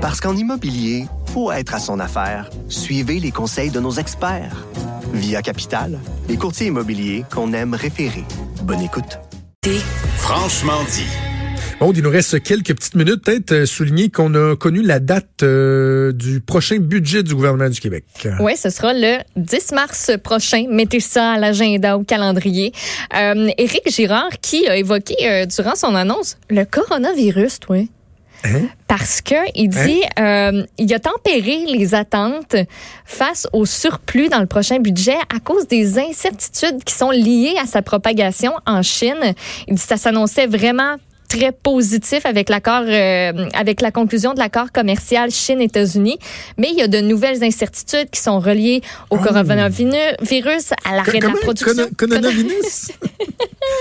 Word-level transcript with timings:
Parce 0.00 0.18
qu'en 0.18 0.34
immobilier, 0.34 1.04
faut 1.26 1.52
être 1.52 1.74
à 1.74 1.78
son 1.78 2.00
affaire. 2.00 2.48
Suivez 2.70 3.20
les 3.20 3.32
conseils 3.32 3.68
de 3.68 3.80
nos 3.80 3.92
experts. 3.92 4.66
Via 5.12 5.42
Capital, 5.42 5.98
les 6.26 6.38
courtiers 6.38 6.68
immobiliers 6.68 7.24
qu'on 7.30 7.52
aime 7.52 7.74
référer. 7.74 8.24
Bonne 8.62 8.80
écoute. 8.80 9.18
Franchement 10.16 10.82
dit. 10.90 11.04
Bon, 11.80 11.92
il 11.92 12.02
nous 12.02 12.08
reste 12.10 12.42
quelques 12.42 12.74
petites 12.74 12.94
minutes. 12.94 13.24
Peut-être 13.24 13.52
euh, 13.52 13.66
souligner 13.66 14.08
qu'on 14.08 14.34
a 14.34 14.56
connu 14.56 14.80
la 14.80 15.00
date 15.00 15.42
euh, 15.42 16.12
du 16.12 16.40
prochain 16.40 16.78
budget 16.78 17.22
du 17.22 17.34
gouvernement 17.34 17.68
du 17.68 17.78
Québec. 17.78 18.04
Oui, 18.40 18.56
ce 18.56 18.70
sera 18.70 18.94
le 18.94 19.18
10 19.36 19.72
mars 19.72 20.12
prochain. 20.22 20.64
Mettez 20.70 21.00
ça 21.00 21.32
à 21.32 21.38
l'agenda, 21.38 21.98
au 21.98 22.04
calendrier. 22.04 22.72
Euh, 23.14 23.50
Éric 23.58 23.90
Girard, 23.90 24.30
qui 24.40 24.66
a 24.66 24.76
évoqué 24.76 25.14
euh, 25.24 25.44
durant 25.44 25.74
son 25.74 25.94
annonce 25.94 26.38
le 26.48 26.64
coronavirus, 26.64 27.60
oui. 27.68 27.90
Hein? 28.44 28.68
Parce 28.88 29.20
que 29.20 29.34
il 29.54 29.68
dit, 29.68 30.02
euh, 30.18 30.64
il 30.78 30.92
a 30.94 30.98
tempéré 30.98 31.64
les 31.66 31.94
attentes 31.94 32.56
face 33.04 33.46
au 33.52 33.66
surplus 33.66 34.28
dans 34.28 34.40
le 34.40 34.46
prochain 34.46 34.78
budget 34.78 35.16
à 35.34 35.40
cause 35.42 35.66
des 35.68 35.98
incertitudes 35.98 36.82
qui 36.84 36.94
sont 36.94 37.10
liées 37.10 37.54
à 37.62 37.66
sa 37.66 37.82
propagation 37.82 38.52
en 38.66 38.82
Chine. 38.82 39.34
Il 39.68 39.74
dit 39.74 39.82
que 39.82 39.88
ça 39.88 39.96
s'annonçait 39.96 40.46
vraiment 40.46 40.96
très 41.28 41.52
positif 41.52 42.26
avec 42.26 42.48
l'accord, 42.48 42.82
euh, 42.86 43.48
avec 43.54 43.80
la 43.80 43.92
conclusion 43.92 44.34
de 44.34 44.40
l'accord 44.40 44.72
commercial 44.72 45.30
Chine-États-Unis, 45.30 46.18
mais 46.58 46.68
il 46.72 46.78
y 46.78 46.82
a 46.82 46.88
de 46.88 47.00
nouvelles 47.00 47.44
incertitudes 47.44 48.10
qui 48.10 48.20
sont 48.20 48.40
reliées 48.40 48.82
au 49.10 49.16
coronavirus, 49.16 50.72
à 50.84 50.96
l'arrêt 50.96 51.20
de 51.20 51.28
la 51.28 51.34
production. 51.34 51.88
Coronavirus? 51.96 52.90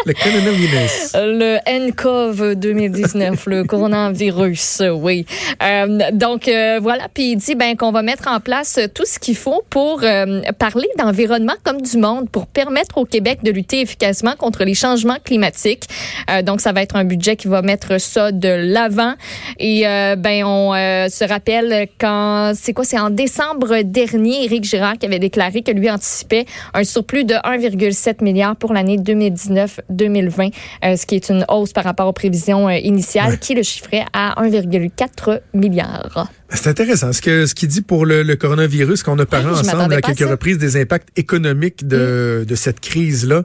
le 0.06 0.14
coronavirus. 0.14 1.12
Le 1.14 1.58
NCOV 1.88 2.54
2019, 2.54 3.46
le 3.46 3.64
coronavirus, 3.64 4.82
oui. 4.94 5.26
Euh, 5.62 6.10
donc, 6.12 6.48
euh, 6.48 6.78
voilà. 6.82 7.08
Puis 7.12 7.32
il 7.32 7.36
dit 7.36 7.54
ben, 7.54 7.76
qu'on 7.76 7.92
va 7.92 8.02
mettre 8.02 8.28
en 8.28 8.40
place 8.40 8.78
tout 8.94 9.04
ce 9.04 9.18
qu'il 9.18 9.36
faut 9.36 9.62
pour 9.68 10.00
euh, 10.02 10.40
parler 10.58 10.88
d'environnement 10.98 11.54
comme 11.64 11.82
du 11.82 11.98
monde, 11.98 12.30
pour 12.30 12.46
permettre 12.46 12.98
au 12.98 13.04
Québec 13.04 13.40
de 13.42 13.50
lutter 13.50 13.80
efficacement 13.80 14.36
contre 14.36 14.64
les 14.64 14.74
changements 14.74 15.18
climatiques. 15.22 15.84
Euh, 16.30 16.42
donc, 16.42 16.60
ça 16.60 16.72
va 16.72 16.82
être 16.82 16.96
un 16.96 17.04
budget 17.04 17.36
qui 17.36 17.48
va 17.48 17.62
mettre 17.62 18.00
ça 18.00 18.32
de 18.32 18.48
l'avant. 18.48 19.14
Et 19.58 19.86
euh, 19.86 20.16
ben, 20.16 20.44
on 20.44 20.74
euh, 20.74 21.08
se 21.08 21.24
rappelle 21.24 21.88
quand, 21.98 22.52
c'est 22.54 22.72
quoi, 22.72 22.84
c'est 22.84 22.98
en 22.98 23.10
décembre 23.10 23.82
dernier, 23.82 24.44
Éric 24.44 24.64
Girard 24.64 24.98
qui 24.98 25.06
avait 25.06 25.18
déclaré 25.18 25.62
que 25.62 25.72
lui 25.72 25.90
anticipait 25.90 26.46
un 26.74 26.84
surplus 26.84 27.24
de 27.24 27.34
1,7 27.34 28.22
milliard 28.22 28.56
pour 28.56 28.72
l'année 28.72 28.96
2019 28.96 29.80
2020, 29.90 30.48
euh, 30.84 30.96
ce 30.96 31.06
qui 31.06 31.16
est 31.16 31.28
une 31.28 31.44
hausse 31.48 31.72
par 31.72 31.84
rapport 31.84 32.06
aux 32.06 32.12
prévisions 32.12 32.68
euh, 32.68 32.76
initiales 32.78 33.38
qui 33.38 33.54
le 33.54 33.62
chiffraient 33.62 34.04
à 34.12 34.34
1,4 34.42 35.40
milliard. 35.54 36.30
C'est 36.52 36.68
intéressant 36.68 37.12
ce 37.12 37.22
que 37.22 37.46
ce 37.46 37.54
qu'il 37.54 37.68
dit 37.68 37.80
pour 37.82 38.06
le, 38.06 38.22
le 38.22 38.36
coronavirus 38.36 39.02
qu'on 39.02 39.18
a 39.18 39.26
parlé 39.26 39.46
ensemble 39.48 39.94
à 39.94 40.00
quelques. 40.00 40.22
Mm. 40.22 40.30
reprises 40.30 40.58
des 40.58 40.76
impacts 40.80 41.08
économiques 41.18 41.86
de, 41.86 42.44
de 42.46 42.54
cette 42.54 42.80
crise 42.80 43.26
là. 43.26 43.44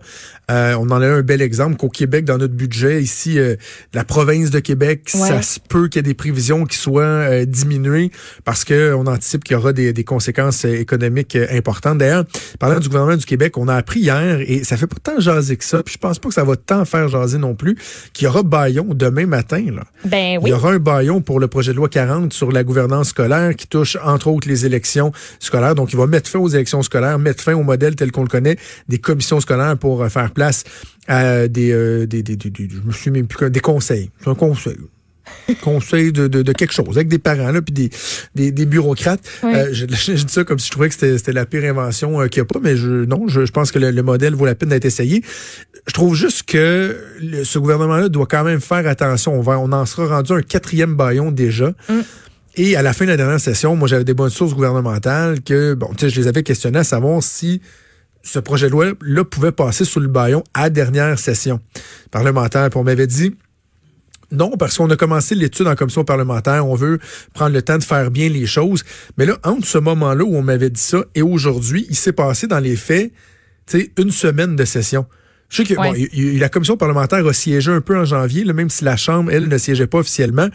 on 0.50 0.90
en 0.90 1.02
a 1.02 1.08
un 1.08 1.22
bel 1.22 1.42
exemple 1.42 1.78
qu'au 1.78 1.90
Québec 1.90 2.26
dans 2.26 2.38
notre 2.38 2.54
budget 2.54 3.02
ici 3.02 3.40
euh, 3.40 3.56
la 3.94 4.04
province 4.04 4.50
de 4.50 4.60
Québec 4.60 5.12
Ouais. 5.16 5.28
ça 5.30 5.42
se 5.42 5.60
peut 5.60 5.88
qu'il 5.88 6.00
y 6.00 6.00
ait 6.00 6.04
des 6.04 6.14
prévisions 6.14 6.66
qui 6.66 6.78
soient 6.78 7.04
euh, 7.04 7.46
diminuées 7.46 8.12
parce 8.44 8.64
que 8.64 8.94
on 8.94 9.06
anticipe 9.08 9.44
qu'il 9.44 9.56
y 9.56 9.58
aura 9.58 9.72
des, 9.72 9.94
des 9.94 10.04
conséquences 10.04 10.66
euh, 10.66 10.74
économiques 10.80 11.36
euh, 11.36 11.48
importantes. 11.52 12.00
D'ailleurs, 12.00 12.26
parlant 12.60 12.80
du 12.80 12.88
gouvernement 12.90 13.16
du 13.18 13.26
Québec, 13.26 13.58
on 13.58 13.68
a 13.68 13.76
appris 13.76 14.00
hier 14.02 14.40
et 14.42 14.64
ça 14.64 14.78
fait 14.78 14.88
pas 14.88 14.98
tant 15.02 15.20
jaser 15.20 15.58
que 15.58 15.64
ça. 15.64 15.84
Puis 15.84 15.94
je 15.94 16.00
pense 16.00 16.20
pas 16.20 16.30
que 16.30 16.34
ça 16.36 16.44
va 16.44 16.56
tant 16.56 16.86
faire 16.86 17.08
jaser 17.08 17.38
non 17.38 17.56
plus 17.56 17.78
qu'il 18.14 18.26
y 18.26 18.28
aura 18.28 18.44
Bayon 18.44 18.88
demain 18.94 19.26
matin 19.28 19.64
là. 19.74 19.84
Ben 20.06 20.34
Il 20.34 20.40
oui. 20.40 20.50
y 20.50 20.54
aura 20.54 20.72
un 20.72 20.80
baillon 20.80 21.22
pour 21.22 21.40
le 21.40 21.48
projet 21.48 21.72
de 21.72 21.78
loi 21.78 21.88
40 21.90 22.34
sur 22.34 22.52
la 22.52 22.64
gouvernance 22.64 22.95
scolaire 23.04 23.56
qui 23.56 23.68
touche 23.68 23.98
entre 24.04 24.28
autres 24.28 24.48
les 24.48 24.66
élections 24.66 25.12
scolaires. 25.40 25.76
Donc, 25.76 25.92
il 25.94 25.98
va 25.98 26.08
mettre 26.08 26.30
fin 26.30 26.40
aux 26.40 26.48
élections 26.50 26.82
scolaires, 26.84 27.20
mettre 27.20 27.44
fin 27.44 27.54
au 27.54 27.64
modèle 27.64 27.96
tel 27.96 28.12
qu'on 28.12 28.24
le 28.24 28.30
connaît 28.30 28.58
des 28.88 28.98
commissions 29.00 29.40
scolaires 29.40 29.78
pour 29.78 30.04
euh, 30.04 30.10
faire 30.10 30.32
place 30.32 30.64
à 31.08 31.48
des, 31.48 31.72
euh, 31.72 32.06
des, 32.08 32.24
des, 32.24 32.36
des- 32.36 32.50
des- 32.50 32.70
je 32.70 32.82
me 32.82 32.92
suis 32.92 33.12
même 33.12 33.28
plus 33.28 33.50
des 33.50 33.60
conseils. 33.60 34.10
C'est 34.24 34.30
un 34.30 34.36
conseil. 34.36 34.78
conseil 35.64 36.12
de, 36.12 36.28
de, 36.28 36.44
de 36.44 36.52
quelque 36.52 36.72
chose 36.72 36.98
avec 36.98 37.08
des 37.08 37.18
parents 37.18 37.52
là 37.52 37.60
puis 37.60 37.74
des, 37.74 37.90
des, 38.36 38.52
des 38.52 38.68
bureaucrates 38.68 39.22
Oui. 39.42 39.54
Euh, 39.56 39.70
je, 39.72 39.88
je 39.90 40.12
dis 40.24 40.32
ça 40.32 40.44
comme 40.44 40.60
si 40.60 40.68
je 40.68 40.72
trouvais 40.72 40.88
que 40.88 40.94
c'était 40.94 41.34
la 41.34 41.48
pire 41.48 41.64
invention 41.64 42.22
euh, 42.22 42.28
qu'il 42.28 42.44
n'y 42.44 42.48
a 42.48 42.54
pas 42.54 42.60
mais 42.62 42.78
je 42.78 43.06
non 43.06 43.28
je, 43.28 43.44
je 43.44 43.52
pense 43.52 43.72
que 43.72 43.80
le, 43.80 43.90
le 43.90 44.04
modèle 44.04 44.36
vaut 44.36 44.46
la 44.46 44.54
peine 44.54 44.70
d'être 44.70 44.86
essayé 44.86 45.24
je 45.88 45.94
trouve 45.94 46.14
juste 46.16 46.44
que 46.44 46.96
le- 47.22 47.44
ce 47.44 47.58
gouvernement-là 47.58 48.10
doit 48.10 48.28
quand 48.28 48.44
même 48.44 48.62
faire 48.62 48.88
attention. 48.88 49.34
On, 49.34 49.42
va, 49.42 49.58
on 49.60 49.72
en 49.72 49.86
sera 49.88 50.06
rendu 50.18 50.32
un 50.34 50.42
quatrième 50.44 50.96
baillon 50.96 51.32
déjà. 51.32 51.74
Et 52.58 52.76
à 52.76 52.82
la 52.82 52.94
fin 52.94 53.06
de 53.06 53.10
la 53.10 53.18
dernière 53.18 53.40
session, 53.40 53.76
moi, 53.76 53.88
j'avais 53.88 54.06
des 54.06 54.14
bonnes 54.14 54.30
sources 54.30 54.54
gouvernementales 54.54 55.42
que, 55.42 55.74
bon, 55.74 55.90
tu 55.90 56.06
sais, 56.06 56.10
je 56.10 56.22
les 56.22 56.28
avais 56.28 56.44
questionnées 56.44 56.80
à 56.80 56.84
savoir 56.86 57.22
si 57.22 57.62
ce 58.24 58.40
projet 58.40 58.68
de 58.68 58.72
loi-là 58.72 59.24
pouvait 59.26 59.52
passer 59.52 59.84
sous 59.84 60.00
le 60.00 60.08
baillon 60.08 60.44
à 60.54 60.70
dernière 60.70 61.20
session 61.20 61.60
parlementaire. 62.12 62.70
Puis 62.70 62.80
on 62.80 62.84
m'avait 62.84 63.08
dit, 63.08 63.36
non, 64.32 64.52
parce 64.58 64.78
qu'on 64.78 64.90
a 64.90 64.96
commencé 64.96 65.36
l'étude 65.36 65.68
en 65.68 65.76
commission 65.76 66.06
parlementaire. 66.06 66.66
On 66.66 66.76
veut 66.76 67.00
prendre 67.34 67.54
le 67.54 67.62
temps 67.62 67.78
de 67.78 67.84
faire 67.84 68.10
bien 68.10 68.30
les 68.30 68.46
choses. 68.46 68.84
Mais 69.18 69.26
là, 69.26 69.38
entre 69.44 69.68
ce 69.68 69.78
moment-là 69.78 70.24
où 70.24 70.36
on 70.36 70.42
m'avait 70.42 70.70
dit 70.70 70.82
ça 70.82 71.04
et 71.14 71.22
aujourd'hui, 71.22 71.86
il 71.90 71.96
s'est 71.96 72.14
passé 72.14 72.48
dans 72.48 72.60
les 72.60 72.78
faits, 72.78 73.12
tu 73.68 73.80
sais, 73.80 73.92
une 73.98 74.12
semaine 74.12 74.56
de 74.56 74.66
session. 74.66 75.06
Je 75.50 75.58
sais 75.58 75.64
que 75.64 75.80
Ouais. 75.80 76.10
bon, 76.12 76.40
la 76.40 76.50
commission 76.50 76.76
parlementaire 76.76 77.26
a 77.26 77.34
siégé 77.34 77.72
un 77.72 77.82
peu 77.82 77.98
en 77.98 78.04
janvier, 78.06 78.44
là, 78.44 78.54
même 78.54 78.70
si 78.70 78.84
la 78.84 78.98
Chambre, 78.98 79.32
elle, 79.32 79.48
ne 79.48 79.58
siégeait 79.58 79.86
pas 79.88 80.00
officiellement. 80.00 80.48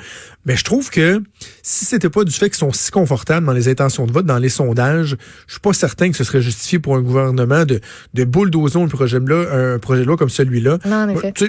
Mais 0.45 0.57
je 0.57 0.65
trouve 0.65 0.91
que 0.91 1.23
si 1.63 1.85
c'était 1.85 2.11
pas 2.11 2.25
du 2.25 2.33
fait 2.33 2.51
qu'ils 2.51 2.59
sont 2.59 2.73
si 2.73 2.91
confortables 2.91 3.47
dans 3.47 3.53
les 3.53 3.69
intentions 3.69 4.07
de 4.07 4.13
vote, 4.13 4.27
dans 4.27 4.39
les 4.39 4.49
sondages, 4.49 5.17
je 5.47 5.53
suis 5.53 5.61
pas 5.61 5.73
certain 5.73 6.11
que 6.11 6.17
ce 6.17 6.25
serait 6.25 6.43
justifié 6.43 6.79
pour 6.81 6.97
un 6.97 7.03
gouvernement 7.03 7.65
de, 7.65 7.81
de 8.15 8.25
bulldozer 8.25 8.81
un 8.83 8.89
projet 8.89 9.21
de 9.21 9.27
loi, 9.27 9.47
un 9.53 9.79
projet 9.79 10.01
de 10.03 10.07
loi 10.07 10.17
comme 10.17 10.29
celui-là. 10.31 10.79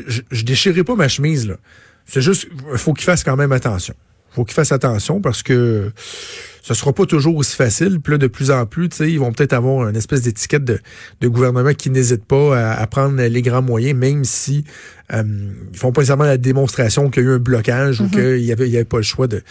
Je, 0.07 0.21
je 0.29 0.43
déchirerai 0.45 0.83
pas 0.83 0.95
ma 0.95 1.07
chemise, 1.07 1.47
là. 1.47 1.55
C'est 2.05 2.21
juste, 2.21 2.47
il 2.71 2.77
faut 2.77 2.93
qu'il 2.93 3.05
fasse 3.05 3.23
quand 3.23 3.35
même 3.37 3.51
attention. 3.51 3.93
faut 4.31 4.43
qu'il 4.43 4.53
fasse 4.53 4.71
attention 4.71 5.19
parce 5.21 5.41
que 5.43 5.91
ce 6.61 6.73
sera 6.73 6.93
pas 6.93 7.05
toujours 7.05 7.35
aussi 7.35 7.55
facile. 7.55 7.99
Puis 7.99 8.13
là, 8.13 8.17
de 8.17 8.27
plus 8.27 8.51
en 8.51 8.65
plus, 8.65 8.89
tu 8.89 8.97
sais, 8.97 9.11
ils 9.11 9.19
vont 9.19 9.33
peut-être 9.33 9.53
avoir 9.53 9.89
une 9.89 9.95
espèce 9.95 10.21
d'étiquette 10.21 10.63
de, 10.63 10.79
de 11.19 11.27
gouvernement 11.27 11.73
qui 11.73 11.89
n'hésite 11.89 12.23
pas 12.23 12.57
à, 12.57 12.79
à 12.79 12.87
prendre 12.87 13.21
les 13.21 13.41
grands 13.41 13.61
moyens, 13.61 13.97
même 13.97 14.23
si 14.23 14.63
euh, 15.13 15.23
ils 15.73 15.77
font 15.77 15.91
pas 15.91 16.01
nécessairement 16.01 16.23
la 16.23 16.37
démonstration 16.37 17.09
qu'il 17.09 17.23
y 17.23 17.25
a 17.25 17.29
eu 17.29 17.33
un 17.33 17.39
blocage 17.39 17.99
ou 17.99 18.07
qu'il 18.07 18.41
y 18.43 18.51
avait, 18.51 18.67
il 18.67 18.71
y 18.71 18.77
avait 18.77 18.85
pas 18.85 18.97
le 18.97 19.03
choix 19.03 19.27
de, 19.27 19.41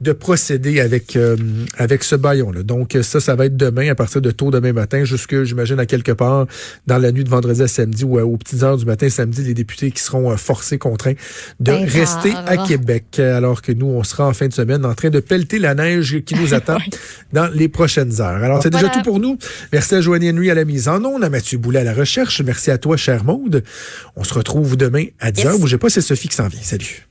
de 0.00 0.12
procéder 0.12 0.80
avec, 0.80 1.16
euh, 1.16 1.36
avec 1.76 2.04
ce 2.04 2.14
baillon-là. 2.14 2.62
Donc, 2.62 2.96
ça, 3.02 3.18
ça 3.20 3.34
va 3.34 3.46
être 3.46 3.56
demain, 3.56 3.90
à 3.90 3.94
partir 3.94 4.20
de 4.20 4.30
tôt 4.30 4.50
demain 4.50 4.72
matin, 4.72 5.04
jusque, 5.04 5.42
j'imagine, 5.42 5.80
à 5.80 5.86
quelque 5.86 6.12
part 6.12 6.46
dans 6.86 6.98
la 6.98 7.10
nuit 7.10 7.24
de 7.24 7.28
vendredi 7.28 7.62
à 7.62 7.68
samedi 7.68 8.04
ou 8.04 8.18
euh, 8.18 8.22
aux 8.22 8.36
petites 8.36 8.62
heures 8.62 8.76
du 8.76 8.84
matin 8.84 9.08
samedi, 9.08 9.42
les 9.42 9.54
députés 9.54 9.90
qui 9.90 10.02
seront 10.02 10.30
euh, 10.30 10.36
forcés, 10.36 10.78
contraints 10.78 11.14
de 11.58 11.72
Ben 11.72 11.88
rester 11.88 12.32
à 12.46 12.58
Québec, 12.58 13.18
alors 13.18 13.62
que 13.62 13.72
nous, 13.72 13.86
on 13.86 14.04
sera 14.04 14.28
en 14.28 14.32
fin 14.32 14.46
de 14.46 14.52
semaine 14.52 14.84
en 14.84 14.94
train 14.94 15.10
de 15.10 15.20
pelleter 15.20 15.58
la 15.58 15.74
neige 15.74 16.20
qui 16.24 16.34
nous 16.34 16.49
attend 16.54 16.78
dans 17.32 17.46
les 17.48 17.68
prochaines 17.68 18.20
heures. 18.20 18.42
Alors, 18.42 18.62
c'est 18.62 18.70
déjà 18.70 18.88
tout 18.88 19.02
pour 19.02 19.20
nous. 19.20 19.38
Merci 19.72 19.96
à 19.96 20.00
Joanie 20.00 20.30
Henry 20.30 20.50
à 20.50 20.54
la 20.54 20.64
mise 20.64 20.88
en 20.88 21.04
onde, 21.04 21.24
à 21.24 21.30
Mathieu 21.30 21.58
Boulet 21.58 21.80
à 21.80 21.84
la 21.84 21.94
recherche. 21.94 22.40
Merci 22.42 22.70
à 22.70 22.78
toi, 22.78 22.96
cher 22.96 23.24
Maude. 23.24 23.62
On 24.16 24.24
se 24.24 24.34
retrouve 24.34 24.76
demain 24.76 25.06
à 25.18 25.30
10h. 25.30 25.52
Yes. 25.52 25.60
Bougez 25.60 25.78
pas, 25.78 25.90
c'est 25.90 26.00
Sophie 26.00 26.28
qui 26.28 26.36
s'en 26.36 26.48
vient. 26.48 26.62
Salut. 26.62 27.09